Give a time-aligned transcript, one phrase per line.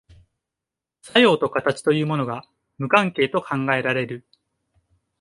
[1.03, 2.43] 作用と形というものが
[2.79, 4.25] 無関係と考えられる。